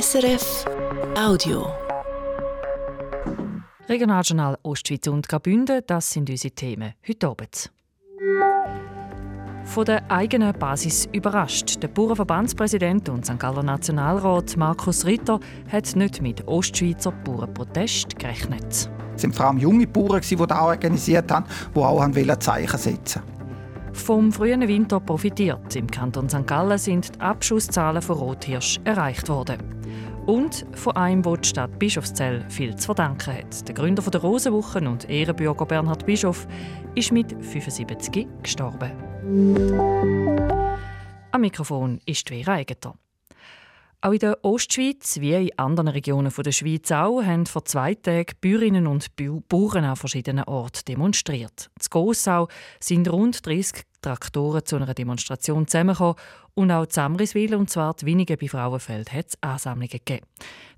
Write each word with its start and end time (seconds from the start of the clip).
SRF 0.00 0.64
Audio. 1.16 1.68
Regionaljournal 3.88 4.58
Ostschweiz 4.64 5.06
und 5.06 5.28
Graubünden, 5.28 5.82
das 5.86 6.10
sind 6.10 6.28
unsere 6.28 6.52
Themen 6.52 6.94
heute 7.08 7.28
Abend. 7.28 7.70
Von 9.62 9.84
der 9.84 10.10
eigenen 10.10 10.52
Basis 10.58 11.06
überrascht. 11.12 11.80
Der 11.80 11.86
Bauernverbandspräsident 11.86 13.08
und 13.08 13.24
St. 13.24 13.38
Galler 13.38 13.62
Nationalrat 13.62 14.56
Markus 14.56 15.06
Ritter 15.06 15.38
hat 15.70 15.94
nicht 15.94 16.20
mit 16.20 16.44
Ostschweizer 16.48 17.12
Bauernprotest 17.12 18.18
gerechnet. 18.18 18.90
Es 19.14 19.22
waren 19.22 19.32
vor 19.32 19.46
allem 19.46 19.58
junge 19.58 19.86
Bauern, 19.86 20.22
die 20.28 20.34
das 20.34 20.58
organisiert 20.58 21.30
haben, 21.30 21.46
die 21.72 21.78
auch 21.78 22.00
ein 22.00 22.40
Zeichen 22.40 22.78
setzen 22.78 23.22
wollten. 23.22 23.94
Vom 23.94 24.32
frühen 24.32 24.66
Winter 24.66 24.98
profitiert. 24.98 25.76
Im 25.76 25.86
Kanton 25.86 26.28
St. 26.28 26.44
Gallen 26.48 26.78
sind 26.78 27.14
die 27.14 27.20
Abschusszahlen 27.20 28.02
von 28.02 28.18
Rothirsch 28.18 28.80
erreicht 28.82 29.28
worden. 29.28 29.73
Und 30.26 30.64
von 30.72 30.96
einem, 30.96 31.24
wo 31.24 31.36
die 31.36 31.46
Stadt 31.46 31.78
Bischofszell 31.78 32.48
viel 32.48 32.74
zu 32.76 32.86
verdanken 32.86 33.36
hat. 33.36 33.68
Der 33.68 33.74
Gründer 33.74 34.02
der 34.02 34.22
Rosenwochen 34.22 34.86
und 34.86 35.10
Ehrenbürger 35.10 35.66
Bernhard 35.66 36.06
Bischof 36.06 36.46
ist 36.94 37.12
mit 37.12 37.32
75 37.44 38.26
gestorben. 38.42 38.92
Am 41.30 41.40
Mikrofon 41.42 42.00
ist 42.06 42.28
Vera 42.28 42.54
Eigener. 42.54 42.94
Auch 44.00 44.12
in 44.12 44.18
der 44.18 44.44
Ostschweiz, 44.44 45.18
wie 45.20 45.32
in 45.32 45.58
anderen 45.58 45.88
Regionen 45.88 46.32
der 46.34 46.52
Schweiz 46.52 46.90
auch, 46.92 47.22
haben 47.22 47.46
vor 47.46 47.64
zwei 47.64 47.94
Tagen 47.94 48.34
Bäuerinnen 48.40 48.86
und 48.86 49.16
Bauern 49.16 49.84
an 49.84 49.96
verschiedenen 49.96 50.44
Orten 50.44 50.84
demonstriert. 50.86 51.70
In 51.80 51.86
Gossau 51.88 52.48
sind 52.80 53.10
rund 53.10 53.46
30 53.46 53.82
Traktoren 54.04 54.64
zu 54.66 54.76
einer 54.76 54.92
Demonstration 54.92 55.66
zusammengekommen 55.66 56.16
und 56.52 56.70
auch 56.70 56.84
in 56.84 56.90
Samriswil 56.90 57.54
und 57.54 57.70
zwar 57.70 57.96
weniger 58.02 58.36
bei 58.36 58.48
Frauenfeld 58.48 59.12
hat 59.12 59.28
es 59.28 59.42
Ansammlungen 59.42 59.88
gegeben. 59.88 60.26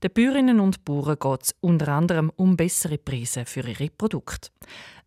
Den 0.02 0.12
Bäuerinnen 0.12 0.60
und 0.60 0.84
Bauern 0.84 1.18
geht 1.18 1.42
es 1.42 1.54
unter 1.60 1.88
anderem 1.88 2.30
um 2.36 2.56
bessere 2.56 2.98
Preise 2.98 3.44
für 3.44 3.66
ihre 3.68 3.90
Produkte. 3.90 4.50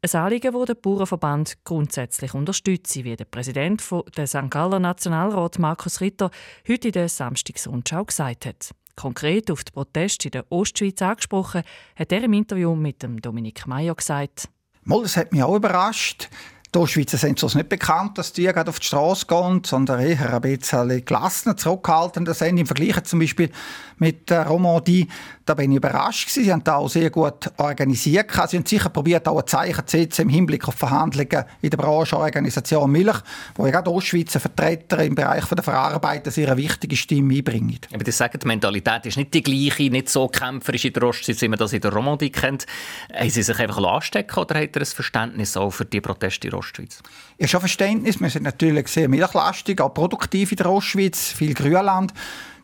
Ein 0.02 0.20
Anliegen, 0.20 0.54
das 0.54 0.66
der 0.66 0.76
Bauernverband 0.76 1.64
grundsätzlich 1.64 2.34
unterstützt, 2.34 3.04
wie 3.04 3.16
der 3.16 3.26
Präsident 3.26 3.82
des 4.18 4.30
St. 4.32 4.50
Galler 4.50 4.80
Nationalrat 4.80 5.58
Markus 5.58 6.02
Ritter 6.02 6.30
heute 6.68 6.90
in 6.90 6.94
der 6.94 7.10
Samstagsrundschau 7.10 8.04
gesagt 8.04 8.46
hat. 8.46 8.72
Konkret 8.98 9.50
auf 9.50 9.64
die 9.64 9.72
Proteste 9.72 10.28
in 10.28 10.32
der 10.32 10.52
Ostschweiz 10.52 11.02
angesprochen, 11.02 11.64
hat 11.96 12.12
er 12.12 12.24
im 12.24 12.34
Interview 12.34 12.76
mit 12.76 13.02
dem 13.02 13.22
Dominik 13.22 13.66
Meyer 13.66 13.96
gesagt. 13.96 14.50
Mal, 14.84 15.04
das 15.04 15.16
hat 15.16 15.32
mich 15.32 15.42
auch 15.42 15.56
überrascht. 15.56 16.30
Die 16.76 16.78
Ostschweizer 16.78 17.18
sind 17.18 17.42
es 17.42 17.56
nicht 17.56 17.68
bekannt, 17.68 18.20
dass 18.20 18.32
die 18.32 18.48
auf 18.56 18.80
die 18.80 18.86
Straße 18.86 19.26
gehen, 19.26 19.64
sondern 19.66 20.02
eher 20.02 20.36
ein 20.36 20.42
bisschen 20.42 21.04
gelassener, 21.04 21.58
zurückhaltender 21.58 22.36
sind. 22.36 22.60
Im 22.60 22.68
Vergleich 22.68 23.04
zum 23.06 23.18
Beispiel 23.18 23.50
mit 23.98 24.30
der 24.30 24.46
Romandie, 24.46 25.08
da 25.46 25.56
bin 25.56 25.72
ich 25.72 25.78
überrascht 25.78 26.28
gewesen. 26.28 26.44
Sie 26.46 26.52
haben 26.52 26.64
da 26.64 26.76
auch 26.76 26.88
sehr 26.88 27.10
gut 27.10 27.52
organisiert. 27.58 28.32
Sie 28.32 28.58
haben 28.58 28.66
sicher 28.68 28.90
probiert, 28.90 29.28
auch 29.28 29.40
ein 29.40 29.48
Zeichen 29.48 29.88
zu 29.88 29.98
setzen 29.98 30.22
im 30.22 30.30
Hinblick 30.30 30.68
auf 30.68 30.76
Verhandlungen 30.76 31.44
in 31.62 31.72
der 31.72 31.78
Brancheorganisation 31.78 32.92
Milch, 32.92 33.18
wo 33.56 33.66
ja 33.66 33.72
gerade 33.72 33.90
Ostschweizer 33.90 34.40
Vertreter 34.40 35.04
im 35.04 35.16
Bereich 35.16 35.46
der 35.46 35.64
Verarbeitung 35.64 36.34
ihre 36.36 36.56
wichtige 36.56 36.96
Stimme 36.96 37.34
einbringen. 37.34 37.80
Aber 37.92 38.04
das 38.04 38.16
sagen, 38.16 38.38
die 38.40 38.46
Mentalität 38.46 39.08
ist 39.08 39.18
nicht 39.18 39.34
die 39.34 39.42
gleiche, 39.42 39.90
nicht 39.90 40.10
so 40.10 40.28
kämpferisch 40.28 40.86
in 40.86 40.94
der 40.94 41.02
Ostschweiz, 41.02 41.42
wie 41.42 41.48
man 41.48 41.58
das 41.58 41.74
in 41.74 41.82
der 41.82 41.92
Romandie 41.92 42.30
kennt. 42.30 42.68
Haben 43.12 43.30
Sie 43.32 43.42
sich 43.42 43.60
einfach 43.60 43.84
anstecken 43.84 44.38
oder 44.38 44.62
hat 44.62 44.76
er 44.76 44.84
ein 44.84 44.86
Verständnis 44.86 45.58
auch 45.58 45.72
für 45.72 45.86
die 45.86 46.00
Proteste 46.00 46.48
in 46.48 46.59
Ostschweiz? 46.60 47.02
Ja, 47.38 47.48
schon 47.48 47.62
Verständnis. 47.62 48.20
Wir 48.20 48.30
sind 48.30 48.44
natürlich 48.44 48.88
sehr 48.88 49.10
milchlastig, 49.10 49.82
auch 49.82 49.94
produktiv 49.94 50.52
in 50.52 50.58
der 50.58 50.70
Ostschweiz, 50.70 51.32
viel 51.32 51.54
Grünland. 51.54 52.14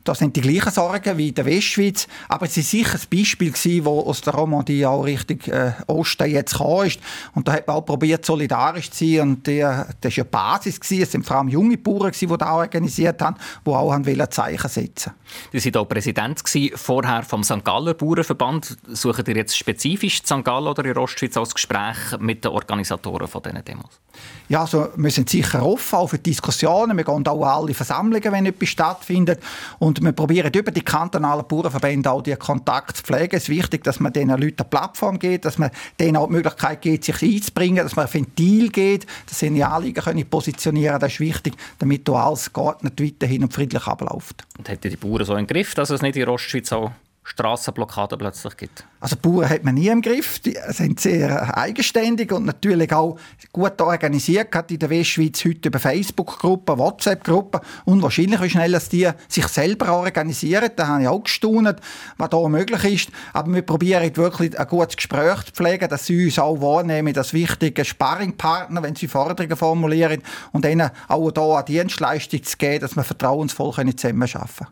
Das 0.06 0.20
sind 0.20 0.36
die 0.36 0.42
gleichen 0.42 0.72
Sorgen 0.72 1.18
wie 1.18 1.30
in 1.30 1.36
der 1.36 1.46
Westschweiz. 1.46 2.08
Aber 2.30 2.46
es 2.46 2.56
war 2.56 2.64
sicher 2.64 3.00
ein 3.00 3.18
Beispiel, 3.18 3.52
das 3.52 3.88
aus 3.88 4.22
der 4.22 4.34
Romandie 4.34 4.86
auch 4.86 5.04
Richtung 5.04 5.42
äh, 5.52 5.72
Osten 5.88 6.30
jetzt 6.30 6.54
gekommen 6.54 6.88
ist. 6.88 7.00
Und 7.34 7.48
da 7.48 7.54
hat 7.54 7.68
man 7.68 7.78
auch 7.78 7.82
probiert, 7.82 8.24
solidarisch 8.24 8.92
zu 8.92 9.06
sein. 9.06 9.22
Und 9.22 9.48
der, 9.48 9.88
das 10.02 10.12
war 10.12 10.18
ja 10.18 10.24
die 10.24 10.30
Basis. 10.30 10.80
Gewesen. 10.80 11.02
Es 11.02 11.12
sind 11.12 11.26
vor 11.26 11.38
allem 11.38 11.50
junge 11.50 11.78
Bauern, 11.78 12.12
die 12.12 12.28
das 12.28 12.48
organisiert 12.48 13.22
haben, 13.22 13.36
die 13.66 13.70
auch 13.70 13.92
haben 13.92 14.06
Zeichen 14.30 14.70
setzen 14.70 15.14
Sie 15.52 15.74
waren 15.74 15.82
auch 15.82 15.90
Präsident 15.90 16.42
vorher 16.76 17.24
vom 17.24 17.44
St. 17.44 17.64
Galler 17.64 17.96
Bauernverband. 17.96 18.78
Suchen 18.90 19.26
ihr 19.28 19.36
jetzt 19.38 19.58
spezifisch 19.58 20.22
St. 20.24 20.44
Gallen 20.44 20.68
oder 20.68 20.86
in 20.86 20.98
Ostschweiz 20.98 21.36
als 21.36 21.54
Gespräch 21.54 21.98
mit 22.20 22.46
den 22.46 22.52
Organisatoren 22.52 23.28
von 23.28 23.42
diesen 23.42 23.66
Demos? 23.66 24.00
Ja, 24.48 24.62
also 24.62 24.90
wir 24.96 25.12
sind 25.12 25.30
sicher 25.30 25.66
offen 25.66 25.96
auch 25.96 26.08
für 26.08 26.20
Diskussionen. 26.20 26.96
Wir 26.96 27.04
gehen 27.04 27.28
auch 27.28 27.44
alle 27.44 27.74
Versammlungen, 27.74 28.32
wenn 28.32 28.46
etwas 28.46 28.70
stattfindet. 28.70 29.42
Und 29.80 29.95
wir 30.02 30.12
probieren 30.12 30.52
über 30.54 30.72
die 30.72 30.82
kantonalen 30.82 31.48
Bauernverbände 31.48 32.12
auch 32.12 32.22
die 32.22 32.36
Kontakt 32.36 32.98
zu 32.98 33.04
pflegen. 33.04 33.36
Es 33.36 33.44
ist 33.44 33.50
wichtig, 33.50 33.84
dass 33.84 34.00
man 34.00 34.14
diesen 34.14 34.30
Leuten 34.30 34.60
eine 34.60 34.70
Plattform 34.70 35.20
gibt, 35.20 35.46
dass 35.46 35.58
man 35.58 35.72
denen 36.00 36.18
auch 36.18 36.28
die 36.28 36.34
Möglichkeit 36.34 36.82
gibt, 36.82 37.04
sich 37.06 37.22
einzubringen, 37.22 37.84
dass 37.84 37.96
man 37.96 38.06
ein 38.06 38.14
Ventil 38.14 38.70
gibt, 38.70 39.08
dass 39.28 39.40
sie 39.40 39.48
ihre 39.48 39.70
Anliegen 39.70 40.04
können 40.04 40.26
positionieren 40.26 41.00
Das 41.00 41.14
ist 41.14 41.20
wichtig, 41.20 41.56
damit 41.80 42.10
alles 42.10 42.52
geordnet 42.52 43.02
weiterhin 43.02 43.44
und 43.44 43.54
friedlich 43.54 43.86
abläuft. 43.88 44.46
Und 44.58 44.70
hätte 44.70 44.90
die 44.90 44.98
Bauern 44.98 45.26
so 45.26 45.34
einen 45.34 45.48
Griff, 45.48 45.76
dass 45.76 45.90
es 45.90 46.02
nicht 46.02 46.16
in 46.16 46.28
Ostschweiz 46.28 46.72
auch 46.72 46.92
Strassenblockaden 47.26 48.20
plötzlich 48.20 48.56
gibt? 48.56 48.86
Also 49.00 49.16
Bauern 49.16 49.50
hat 49.50 49.64
man 49.64 49.74
nie 49.74 49.88
im 49.88 50.02
Griff. 50.02 50.40
Die 50.40 50.56
sind 50.70 51.00
sehr 51.00 51.58
eigenständig 51.58 52.32
und 52.32 52.46
natürlich 52.46 52.94
auch 52.94 53.18
gut 53.52 53.82
organisiert. 53.82 54.52
Gerade 54.52 54.76
in 54.76 54.80
der 54.80 54.92
Westschweiz 54.92 55.44
heute 55.44 55.70
über 55.70 55.80
Facebook-Gruppen, 55.80 56.78
WhatsApp-Gruppen 56.78 57.62
und 57.86 58.04
wahrscheinlich 58.04 58.42
wie 58.42 58.50
schnell 58.50 58.72
dass 58.72 58.90
die 58.90 59.10
sich 59.28 59.48
selber 59.48 59.92
organisieren. 59.92 60.70
Da 60.76 60.88
habe 60.88 61.02
ich 61.02 61.08
auch 61.08 61.24
gestaunt, 61.24 61.82
was 62.18 62.30
da 62.30 62.48
möglich 62.48 62.84
ist. 62.86 63.10
Aber 63.34 63.54
wir 63.54 63.64
probieren 63.64 64.16
wirklich 64.16 64.58
ein 64.58 64.68
gutes 64.68 64.96
Gespräch 64.96 65.44
zu 65.46 65.52
pflegen, 65.52 65.90
dass 65.90 66.06
sie 66.06 66.26
uns 66.26 66.38
auch 66.38 66.62
wahrnehmen, 66.62 67.18
als 67.18 67.34
wichtige 67.34 67.84
Sparringpartner, 67.84 68.84
wenn 68.84 68.96
sie 68.96 69.08
Forderungen 69.08 69.58
formulieren 69.58 70.22
und 70.52 70.66
ihnen 70.66 70.92
auch 71.08 71.32
hier 71.34 71.56
eine 71.56 71.66
Dienstleistung 71.66 72.44
zu 72.44 72.58
geben, 72.58 72.82
dass 72.82 72.96
wir 72.96 73.04
vertrauensvoll 73.04 73.74
zusammenarbeiten 73.74 74.56
können. 74.58 74.68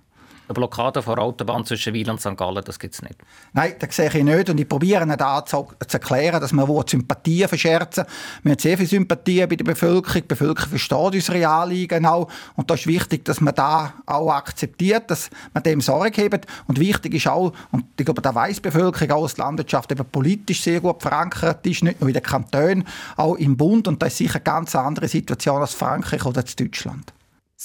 Eine 0.54 0.68
Blockade 0.68 1.02
vor 1.02 1.16
der 1.16 1.26
Autobahn 1.26 1.66
zwischen 1.66 1.96
Wiel 1.96 2.08
und 2.12 2.22
St. 2.22 2.38
Gallen, 2.38 2.64
das 2.64 2.78
gibt 2.78 2.94
es 2.94 3.02
nicht? 3.02 3.16
Nein, 3.54 3.74
das 3.80 3.96
sehe 3.96 4.08
ich 4.08 4.24
nicht. 4.24 4.52
Und 4.52 4.60
ich 4.60 4.70
probiere 4.70 5.06
da 5.18 5.44
zu, 5.44 5.68
zu 5.88 5.98
erklären, 5.98 6.40
dass 6.40 6.54
wir 6.54 6.84
Sympathien 6.86 7.50
verscherzen 7.50 8.06
Wir 8.44 8.52
haben 8.52 8.60
sehr 8.60 8.78
viel 8.78 8.86
Sympathie 8.86 9.48
bei 9.48 9.56
der 9.56 9.66
Bevölkerung. 9.66 10.22
Die 10.22 10.28
Bevölkerung 10.28 10.70
versteht 10.70 11.16
unsere 11.16 11.48
Anliegen 11.48 12.06
auch. 12.06 12.30
Und 12.56 12.70
da 12.70 12.76
ist 12.76 12.86
wichtig, 12.86 13.26
dass 13.26 13.42
man 13.42 13.56
da 13.56 13.94
auch 14.06 14.30
akzeptiert, 14.30 15.10
dass 15.10 15.32
man 15.56 15.64
dem 15.64 15.82
Sorge 15.82 16.30
hat. 16.32 16.46
Und 16.68 16.80
wichtig 16.80 17.16
ist 17.16 17.28
auch, 17.28 17.54
und 17.72 17.86
ich 17.98 18.06
glaube, 18.06 18.22
da 18.22 18.36
weiß 18.36 18.58
die 18.58 18.62
Bevölkerung 18.62 19.12
auch, 19.12 19.24
dass 19.24 19.34
die 19.34 19.42
Landwirtschaft 19.42 19.92
eben 19.92 20.06
politisch 20.06 20.62
sehr 20.62 20.82
gut 20.82 21.02
verankert 21.02 21.66
ist, 21.66 21.84
nicht 21.84 22.00
nur 22.00 22.10
in 22.10 22.14
den 22.14 22.22
Kantonen, 22.22 22.88
auch 23.16 23.36
im 23.38 23.58
Bund. 23.58 23.88
Und 23.88 24.04
das 24.04 24.10
ist 24.10 24.18
sicher 24.20 24.36
eine 24.36 24.44
ganz 24.44 24.76
andere 24.76 25.08
Situation 25.08 25.62
als 25.62 25.74
Frankreich 25.74 26.24
oder 26.26 26.44
Deutschland 26.44 27.12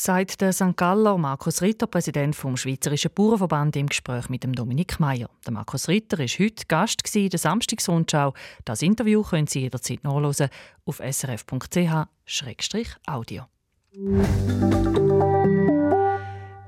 sagt 0.01 0.41
der 0.41 0.53
St. 0.53 0.77
Galler 0.77 1.19
Markus 1.19 1.61
Ritter, 1.61 1.89
Präsident 1.89 2.37
vom 2.37 2.57
Schweizerischen 2.57 3.11
Bauernverband, 3.13 3.75
im 3.75 3.89
Gespräch 3.89 4.29
mit 4.29 4.45
dem 4.45 4.55
Dominik 4.55 5.01
Meyer. 5.01 5.29
Der 5.45 5.53
Markus 5.53 5.89
Ritter 5.89 6.21
ist 6.21 6.39
heute 6.39 6.67
Gast 6.69 7.03
in 7.17 7.29
der 7.31 7.39
Samstagsrundschau. 7.41 8.33
Das 8.65 8.83
Interview 8.83 9.23
können 9.23 9.49
Sie 9.49 9.61
jederzeit 9.61 10.05
nachlesen 10.05 10.51
auf 10.85 11.01
srf.ch-audio. 11.05 12.07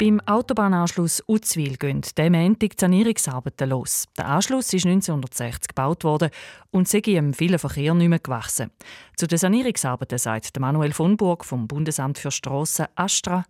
Beim 0.00 0.18
Autobahnanschluss 0.24 1.22
Uzwil 1.26 1.76
gehen 1.76 2.00
dem 2.16 2.32
Montag 2.32 2.70
die 2.70 2.80
Sanierungsarbeiten 2.80 3.68
los. 3.68 4.06
Der 4.16 4.28
Anschluss 4.28 4.72
ist 4.72 4.86
1960 4.86 5.68
gebaut 5.68 6.04
worden 6.04 6.30
und 6.70 6.88
sei 6.88 7.00
im 7.00 7.34
vielen 7.34 7.58
Verkehr 7.58 7.92
nicht 7.92 8.08
mehr 8.08 8.18
gewachsen. 8.18 8.70
Zu 9.18 9.26
den 9.26 9.36
Sanierungsarbeiten 9.36 10.16
sagt 10.16 10.58
Manuel 10.58 10.94
von 10.94 11.18
Burg 11.18 11.44
vom 11.44 11.68
Bundesamt 11.68 12.16
für 12.16 12.30
Strassen 12.30 12.86
Astra 12.94 13.44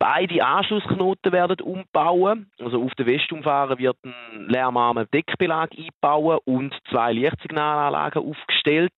Beide 0.00 0.42
Anschlussknoten 0.42 1.30
werden 1.30 1.60
umbauen. 1.60 2.50
Also 2.58 2.82
auf 2.82 2.94
der 2.94 3.04
Westumfahren 3.04 3.78
wird 3.78 3.98
ein 4.02 4.48
lärmarmer 4.48 5.04
Deckbelag 5.04 5.72
eingebaut 5.76 6.40
und 6.46 6.74
zwei 6.90 7.12
Lichtsignalanlagen 7.12 8.22
aufgestellt. 8.22 8.94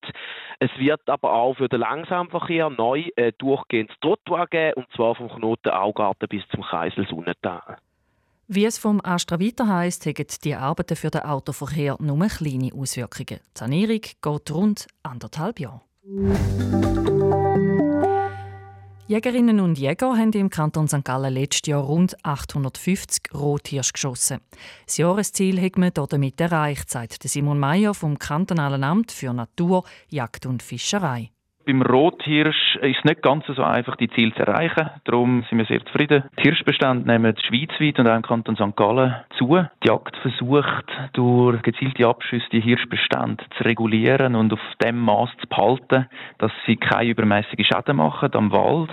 Es 0.61 0.71
wird 0.79 1.01
aber 1.09 1.33
auch 1.33 1.55
für 1.55 1.69
den 1.69 1.81
Langsamverkehr 1.81 2.71
neu 2.71 3.09
ein 3.17 3.33
durchgehendes 3.39 3.97
Trottoir 4.01 4.47
geben, 4.47 4.75
und 4.75 4.87
zwar 4.95 5.17
vom 5.17 5.29
Knoten 5.29 5.71
Augarten 5.71 6.29
bis 6.29 6.47
zum 6.51 6.63
Kreisel 6.63 7.05
Sonnental. 7.09 7.79
Wie 8.47 8.65
es 8.65 8.79
vom 8.79 9.01
Astra 9.03 9.41
weiter 9.41 9.67
heisst, 9.67 10.07
haben 10.07 10.27
die 10.45 10.55
Arbeiten 10.55 10.95
für 10.95 11.11
den 11.11 11.23
Autoverkehr 11.23 11.97
nur 11.99 12.29
kleine 12.29 12.71
Auswirkungen. 12.73 13.41
Die 13.41 13.59
Sanierung 13.59 14.03
geht 14.03 14.55
rund 14.55 14.87
anderthalb 15.03 15.59
Jahre. 15.59 15.81
Jägerinnen 19.09 19.59
und 19.59 19.79
Jäger 19.79 20.17
haben 20.17 20.33
im 20.33 20.49
Kanton 20.49 20.87
St. 20.87 21.05
Gallen 21.05 21.35
letztes 21.35 21.69
Jahr 21.69 21.83
rund 21.83 22.17
850 22.25 23.35
Rothirsche 23.35 23.93
geschossen. 23.93 24.41
Das 24.87 24.97
Jahresziel 24.97 25.61
hat 25.61 25.77
man 25.77 25.91
damit 25.93 26.41
erreicht, 26.41 26.89
sagt 26.89 27.25
Simon 27.25 27.59
Mayer 27.59 27.95
vom 27.95 28.19
Kantonalen 28.19 28.85
Amt 28.85 29.11
für 29.11 29.33
Natur, 29.33 29.85
Jagd 30.09 30.47
und 30.47 30.63
Fischerei. 30.63 31.31
Beim 31.65 31.83
Rothirsch 31.83 32.77
ist 32.81 32.99
es 32.99 33.05
nicht 33.05 33.23
ganz 33.23 33.45
so 33.47 33.63
einfach, 33.63 33.95
die 33.97 34.11
Ziele 34.11 34.35
zu 34.35 34.41
erreichen. 34.41 34.91
Darum 35.05 35.45
sind 35.49 35.59
wir 35.59 35.67
sehr 35.67 35.85
zufrieden. 35.87 36.25
Die 36.39 36.43
Hirschbestände 36.43 37.07
nehmen 37.07 37.37
schweizweit 37.37 37.99
und 38.01 38.09
auch 38.09 38.17
im 38.17 38.23
Kanton 38.23 38.57
St. 38.57 38.77
Gallen 38.77 39.15
zu. 39.39 39.65
Die 39.83 39.89
Jagd 39.89 40.17
versucht, 40.23 40.87
durch 41.13 41.63
gezielte 41.63 42.07
Abschüsse 42.07 42.47
die 42.51 42.61
Hirschbestände 42.61 43.45
zu 43.57 43.65
regulieren 43.65 44.35
und 44.35 44.53
auf 44.53 44.61
dem 44.83 44.99
Maß 44.99 45.31
zu 45.41 45.47
behalten, 45.47 46.09
dass 46.39 46.51
sie 46.67 46.77
keine 46.77 47.11
übermäßigen 47.11 47.65
Schäden 47.65 47.97
machen 47.97 48.35
am 48.35 48.51
Wald. 48.51 48.91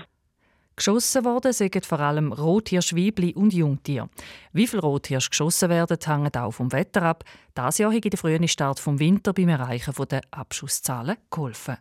Geschossen 0.75 1.25
worden 1.25 1.51
sind 1.51 1.85
vor 1.85 1.99
allem 1.99 2.31
Rothirschweibli 2.31 3.33
und 3.33 3.53
Jungtier. 3.53 4.07
Wie 4.53 4.65
viele 4.65 4.81
Rothirsch 4.81 5.29
geschossen 5.29 5.69
werden, 5.69 5.97
hängt 6.05 6.37
auch 6.37 6.51
vom 6.51 6.71
Wetter 6.71 7.01
ab. 7.01 7.25
Das 7.53 7.79
Jahr 7.79 7.93
hat 7.93 8.05
der 8.05 8.17
frühe 8.17 8.47
Start 8.47 8.79
vom 8.79 8.99
Winter 8.99 9.33
beim 9.33 9.49
Erreichen 9.49 9.93
der 10.09 10.21
Abschusszahlen 10.31 11.17
geholfen. 11.29 11.77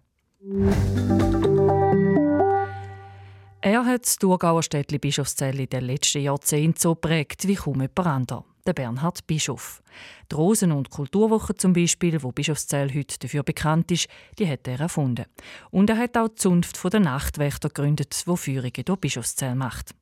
Er 3.61 3.85
hat 3.85 4.05
das 4.05 4.19
Thurgauer 4.19 4.63
Städtli 4.63 4.99
Bischofszell 4.99 5.59
in 5.59 5.69
den 5.69 5.85
letzten 5.85 6.23
Jahrzehnten 6.23 6.79
so 6.79 6.95
prägt 6.95 7.49
wie 7.49 7.57
kaum 7.57 7.81
jemand 7.81 7.99
anderer 8.07 8.45
der 8.65 8.73
Bernhard 8.73 9.27
Bischof. 9.27 9.83
Die 10.31 10.37
Rosen- 10.37 10.71
und 10.71 10.91
Kulturwoche 10.91 11.57
zum 11.57 11.73
Beispiel, 11.73 12.23
wo 12.23 12.31
Bischofszell 12.31 12.95
heute 12.95 13.19
dafür 13.19 13.43
bekannt 13.43 13.91
ist, 13.91 14.07
die 14.39 14.49
hat 14.49 14.69
er 14.69 14.79
erfunden. 14.79 15.25
Und 15.71 15.91
er 15.91 15.97
hat 15.97 16.17
auch 16.17 16.29
die 16.29 16.37
Zunft 16.37 16.81
der 16.93 17.01
Nachtwächter 17.01 17.69
gegründet, 17.69 18.23
wo 18.27 18.37
Führungen 18.37 18.85
durch 18.85 19.01
Bischofszell 19.01 19.57
macht. 19.57 19.93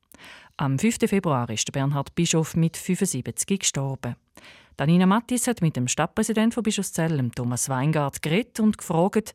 Am 0.59 0.79
5. 0.79 0.99
Februar 1.07 1.49
ist 1.49 1.73
Bernhard 1.73 2.15
Bischof 2.15 2.57
mit 2.57 2.77
75 2.77 3.59
gestorben. 3.61 4.17
Danina 4.77 5.07
Mattis 5.07 5.47
hat 5.47 5.63
mit 5.63 5.77
dem 5.77 5.89
Stadtpräsidenten 5.89 6.53
von 6.53 6.63
Bischofszell, 6.63 7.31
Thomas 7.35 7.71
Weingart, 7.71 8.21
geredet 8.21 8.61
und 8.61 8.77
gefragt, 8.77 9.33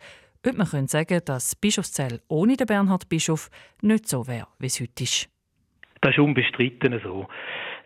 ob 0.49 0.57
man 0.57 0.87
sagen 0.87 1.07
könnte, 1.07 1.25
dass 1.25 1.55
Bischofszell 1.55 2.19
ohne 2.27 2.57
den 2.57 2.67
Bernhard 2.67 3.09
Bischof 3.09 3.49
nicht 3.81 4.07
so 4.07 4.27
wäre, 4.27 4.47
wie 4.59 4.67
es 4.67 4.79
heute 4.79 5.03
ist. 5.03 5.29
Das 6.01 6.11
ist 6.11 6.19
unbestritten 6.19 6.99
so. 7.03 7.27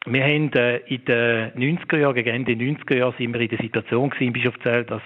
Wir 0.07 0.23
haben 0.23 0.53
äh, 0.53 0.77
in 0.87 1.03
den 1.05 1.79
90er 1.79 1.97
Jahren, 1.97 2.13
gegen 2.13 2.29
Ende 2.29 2.51
90er 2.51 2.97
Jahren, 2.97 3.15
sind 3.17 3.33
wir 3.33 3.41
in 3.41 3.49
der 3.49 3.57
Situation 3.57 4.11
gewesen, 4.11 4.33
Bischofszell, 4.33 4.83
dass 4.85 5.01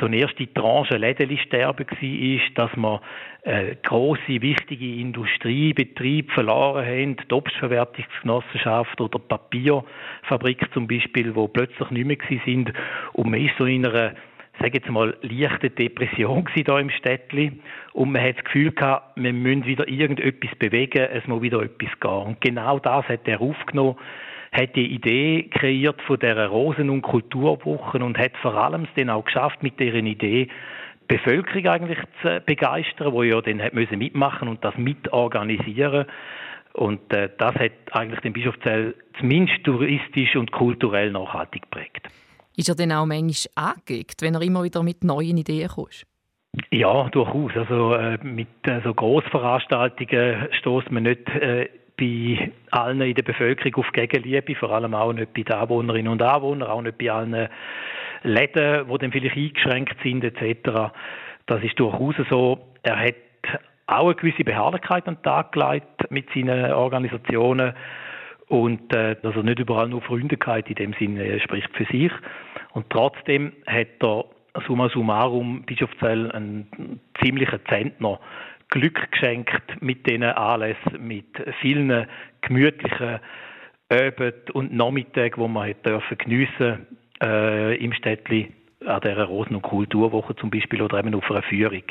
so 0.00 0.06
eine 0.06 0.16
erste 0.16 0.52
Tranche 0.52 0.96
Lädeli-Sterben 0.96 1.86
war, 1.86 2.66
dass 2.66 2.76
wir 2.76 3.00
äh, 3.42 3.76
grosse, 3.84 4.42
wichtige 4.42 4.96
Industriebetriebe 5.00 6.32
verloren 6.32 6.84
haben, 6.84 7.16
die 7.16 7.32
Obstverwertungsgenossenschaft 7.32 9.00
oder 9.00 9.18
die 9.18 9.28
Papierfabrik 9.28 10.66
zum 10.74 10.88
Beispiel, 10.88 11.34
wo 11.36 11.46
plötzlich 11.46 11.90
nicht 11.90 12.06
mehr 12.06 12.40
sind. 12.44 12.72
Und 13.12 13.30
man 13.30 13.40
ist 13.40 13.54
so 13.58 13.64
in 13.64 13.86
einer 13.86 14.14
sage 14.58 14.78
jetzt 14.78 14.90
mal, 14.90 15.16
leichte 15.22 15.70
Depression 15.70 16.46
hier 16.52 16.78
im 16.78 16.90
Städtli 16.90 17.52
und 17.92 18.12
man 18.12 18.22
hat 18.22 18.36
das 18.36 18.44
Gefühl 18.44 18.72
gehabt, 18.72 19.16
wir 19.16 19.32
müssen 19.32 19.64
wieder 19.64 19.88
irgendetwas 19.88 20.54
bewegen, 20.58 21.08
es 21.12 21.26
muss 21.26 21.42
wieder 21.42 21.62
etwas 21.62 21.98
gehen. 22.00 22.10
Und 22.10 22.40
genau 22.40 22.78
das 22.78 23.08
hat 23.08 23.26
er 23.26 23.40
aufgenommen 23.40 23.96
hat 24.52 24.76
die 24.76 24.92
Idee 24.92 25.44
kreiert 25.44 26.00
von 26.02 26.18
der 26.18 26.46
Rosen- 26.46 26.90
und 26.90 27.02
Kulturwochen 27.02 28.02
und 28.02 28.18
hat 28.18 28.36
vor 28.36 28.54
allem 28.54 28.82
es 28.82 28.90
dann 28.96 29.08
auch 29.08 29.24
geschafft, 29.24 29.62
mit 29.62 29.80
deren 29.80 30.06
Idee 30.06 30.48
die 31.10 31.16
Bevölkerung 31.16 31.66
eigentlich 31.68 31.98
zu 32.20 32.40
begeistern, 32.44 33.12
wo 33.12 33.22
ja 33.22 33.40
dann 33.40 33.62
hat 33.62 33.72
müssen 33.72 33.98
mitmachen 33.98 34.48
und 34.48 34.62
das 34.62 34.76
mitorganisieren. 34.76 36.06
Und 36.74 37.12
äh, 37.12 37.30
das 37.38 37.54
hat 37.54 37.72
eigentlich 37.92 38.20
den 38.20 38.32
Bischofszell 38.32 38.94
zumindest 39.18 39.64
touristisch 39.64 40.36
und 40.36 40.52
kulturell 40.52 41.10
nachhaltig 41.10 41.62
geprägt. 41.62 42.08
Ist 42.56 42.68
er 42.68 42.74
denn 42.74 42.92
auch 42.92 43.06
manchmal 43.06 43.74
angeregt, 43.74 44.20
wenn 44.20 44.34
er 44.34 44.42
immer 44.42 44.62
wieder 44.62 44.82
mit 44.82 45.04
neuen 45.04 45.38
Ideen 45.38 45.68
kommt? 45.68 46.04
Ja, 46.70 47.08
durchaus. 47.08 47.52
Also 47.56 47.94
äh, 47.94 48.18
mit 48.22 48.48
äh, 48.64 48.80
so 48.84 48.92
Großveranstaltungen 48.92 50.48
stoßt 50.60 50.90
man 50.90 51.04
nicht 51.04 51.26
äh, 51.30 51.68
bei 51.98 52.52
allen 52.70 53.00
in 53.00 53.14
der 53.14 53.22
Bevölkerung 53.22 53.76
auf 53.76 53.92
Gegenliebe, 53.92 54.54
vor 54.54 54.70
allem 54.70 54.94
auch 54.94 55.12
nicht 55.12 55.32
bei 55.32 55.42
den 55.42 55.54
Anwohnerinnen 55.54 56.12
und 56.12 56.22
Anwohnern, 56.22 56.68
auch 56.68 56.82
nicht 56.82 56.98
bei 56.98 57.10
allen 57.10 57.48
Läden, 58.22 58.86
die 58.88 58.98
dann 58.98 59.12
vielleicht 59.12 59.36
eingeschränkt 59.36 59.96
sind 60.02 60.24
etc. 60.24 60.92
Das 61.46 61.62
ist 61.62 61.78
durchaus 61.78 62.16
so. 62.28 62.58
Er 62.82 62.98
hat 62.98 63.14
auch 63.86 64.06
eine 64.06 64.14
gewisse 64.14 64.44
Beharrlichkeit 64.44 65.08
an 65.08 65.16
den 65.16 65.22
Tag 65.22 65.52
gelegt 65.52 66.10
mit 66.10 66.28
seinen 66.34 66.72
Organisationen 66.72 67.72
und 68.52 68.94
äh, 68.94 69.16
dass 69.22 69.34
er 69.34 69.42
nicht 69.44 69.60
überall 69.60 69.88
nur 69.88 70.02
Freundlichkeit 70.02 70.68
in 70.68 70.74
dem 70.74 70.92
Sinne 70.98 71.24
äh, 71.24 71.40
spricht 71.40 71.74
für 71.74 71.86
sich. 71.86 72.12
Und 72.74 72.90
trotzdem 72.90 73.52
hat 73.66 74.02
er 74.02 74.26
summa 74.66 74.90
summarum 74.90 75.62
Bischofszell 75.62 76.30
einen 76.32 77.00
ziemlichen 77.22 77.60
Zentner 77.70 78.20
Glück 78.68 79.10
geschenkt 79.10 79.80
mit 79.80 80.06
diesen 80.06 80.24
Anlässen, 80.24 81.00
mit 81.00 81.24
vielen 81.62 82.06
gemütlichen 82.42 83.20
Abend 83.88 84.50
und 84.50 84.74
Nachmittagen, 84.74 85.42
wo 85.42 85.48
man 85.48 85.74
dürfen 85.82 86.18
geniessen 86.18 86.86
äh, 87.22 87.76
im 87.82 87.94
Städtli 87.94 88.52
an 88.84 89.00
dieser 89.00 89.24
Rosen- 89.24 89.56
und 89.56 89.62
Kulturwoche 89.62 90.36
zum 90.36 90.50
Beispiel 90.50 90.82
oder 90.82 90.98
eben 90.98 91.14
auf 91.14 91.30
einer 91.30 91.42
Führung 91.42 91.84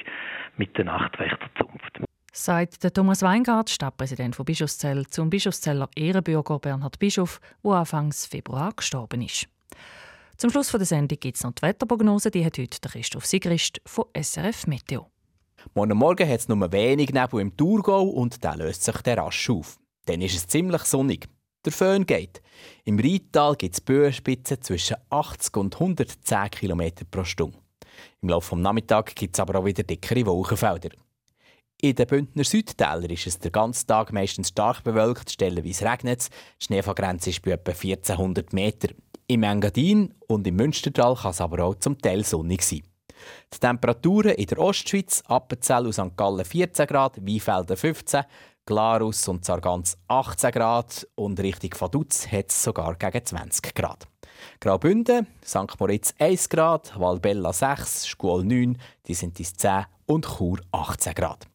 mit 0.58 0.78
der 0.78 0.86
Nachtwächterzunft. 0.86 2.11
Sagt 2.34 2.86
der 2.86 2.94
Thomas 2.94 3.24
Weingart, 3.24 3.70
Stadtpräsident 3.70 4.38
von 4.38 4.46
Bischofszell, 4.46 5.06
zum 5.08 5.30
Bischofszeller 5.30 5.90
Ehrenbürger 5.98 6.60
Bernhard 6.60 6.98
Bischof, 6.98 7.42
der 7.62 7.74
Anfangs 7.74 8.26
Februar 8.26 8.72
gestorben 8.74 9.22
ist. 9.22 9.48
Zum 10.38 10.50
Schluss 10.50 10.72
der 10.72 10.86
Sendung 10.86 11.20
gibt 11.20 11.36
es 11.36 11.44
noch 11.44 11.52
die 11.52 11.62
Wetterprognose, 11.62 12.32
die 12.32 12.46
hat 12.46 12.58
heute 12.58 12.80
Christoph 12.80 13.26
Sigrist 13.26 13.82
von 13.86 14.06
SRF 14.18 14.66
Meteo. 14.68 15.08
Morgen 15.74 15.98
Morgen 15.98 16.28
hat 16.28 16.40
es 16.40 16.48
nur 16.48 16.72
wenig 16.72 17.12
Nebel 17.12 17.42
im 17.42 17.58
Thurgau 17.58 18.04
und 18.04 18.42
der 18.42 18.56
löst 18.56 18.86
sich 18.86 18.96
dann 19.02 19.20
rasch 19.20 19.50
auf. 19.50 19.78
Dann 20.06 20.22
ist 20.22 20.36
es 20.36 20.48
ziemlich 20.48 20.84
sonnig. 20.84 21.28
Der 21.66 21.74
Föhn 21.74 22.06
geht. 22.06 22.42
Im 22.86 22.98
Rheintal 22.98 23.58
gibt 23.58 23.76
es 23.76 23.82
Böenspitzen 23.82 24.62
zwischen 24.62 24.96
80 25.10 25.58
und 25.58 25.76
110 25.76 26.50
km 26.50 26.82
pro 27.12 27.26
Stunde. 27.26 27.58
Im 28.22 28.30
Laufe 28.30 28.56
des 28.56 28.64
Nachmittags 28.64 29.16
gibt 29.16 29.36
es 29.36 29.40
aber 29.42 29.60
auch 29.60 29.66
wieder 29.66 29.84
dickere 29.84 30.26
Wolkenfelder. 30.26 30.92
In 31.84 31.96
den 31.96 32.06
Bündner 32.06 32.44
Südtälern 32.44 33.10
ist 33.10 33.26
es 33.26 33.40
den 33.40 33.52
ganzen 33.52 33.88
Tag 33.88 34.14
meistens 34.14 34.50
stark 34.50 34.84
bewölkt, 34.84 35.32
stellenweise 35.32 35.90
regnet 35.90 36.20
es. 36.20 36.30
Die 36.30 36.66
Schneefallgrenze 36.66 37.32
ist 37.32 37.42
bei 37.42 37.54
etwa 37.54 37.72
1400 37.72 38.54
Meter. 38.54 38.90
Im 39.26 39.42
Engadin 39.42 40.14
und 40.28 40.46
im 40.46 40.58
Münstertal 40.58 41.16
kann 41.16 41.32
es 41.32 41.42
aber 41.42 41.64
auch 41.64 41.74
zum 41.80 41.98
Teil 41.98 42.24
sonnig 42.24 42.62
sein. 42.62 42.84
Die 43.52 43.58
Temperaturen 43.58 44.36
in 44.36 44.46
der 44.46 44.60
Ostschweiz, 44.60 45.24
Appenzell 45.26 45.88
und 45.88 45.94
St. 45.94 46.16
Gallen 46.16 46.46
14 46.46 46.86
Grad, 46.86 47.18
Weinfelden 47.26 47.76
15, 47.76 48.26
Glarus 48.64 49.28
und 49.28 49.44
Sargans 49.44 49.98
18 50.08 50.52
Grad 50.52 51.08
und 51.16 51.40
Richtung 51.40 51.72
Vaduz 51.80 52.28
hat 52.32 52.52
es 52.52 52.62
sogar 52.62 52.94
gegen 52.94 53.26
20 53.26 53.74
Grad. 53.74 54.08
Graubünden, 54.60 55.26
St. 55.44 55.80
Moritz 55.80 56.14
1 56.20 56.48
Grad, 56.48 56.94
Valbella 57.00 57.52
6, 57.52 58.08
Schkuol 58.08 58.44
9, 58.46 58.78
die 59.08 59.16
sind 59.16 59.40
ins 59.40 59.56
10 59.56 59.86
und 60.06 60.28
Chur 60.28 60.60
18 60.72 61.16
Grad. 61.16 61.51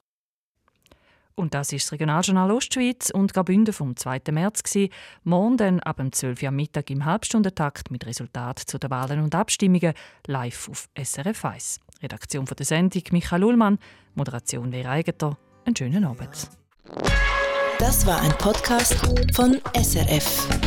Und 1.36 1.52
das 1.52 1.70
ist 1.72 1.84
das 1.84 1.92
Regionaljournal 1.92 2.50
Ostschweiz 2.50 3.10
und 3.10 3.34
Graubünden 3.34 3.74
vom 3.74 3.94
2. 3.94 4.22
März. 4.32 4.62
Gewesen. 4.62 4.90
Morgen 5.22 5.58
dann 5.58 5.80
ab 5.80 6.02
12 6.10 6.42
Uhr 6.42 6.48
am 6.48 6.56
Mittag 6.56 6.88
im 6.90 7.04
Halbstundentakt 7.04 7.90
mit 7.90 8.06
Resultat 8.06 8.58
zu 8.58 8.78
den 8.78 8.90
Wahlen 8.90 9.20
und 9.20 9.34
Abstimmungen 9.34 9.92
live 10.26 10.68
auf 10.70 10.88
SRF 10.98 11.44
1. 11.44 11.80
Redaktion 12.02 12.46
von 12.46 12.56
der 12.56 12.66
Sendung 12.66 13.02
Michael 13.10 13.44
Ullmann, 13.44 13.78
Moderation 14.14 14.70
Lea 14.70 14.86
Eigenter. 14.86 15.36
Einen 15.66 15.76
schönen 15.76 16.04
Abend. 16.06 16.48
Das 17.78 18.06
war 18.06 18.20
ein 18.22 18.32
Podcast 18.38 18.94
von 19.34 19.60
SRF. 19.74 20.65